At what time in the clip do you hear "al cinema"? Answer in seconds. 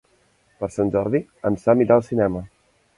2.01-2.47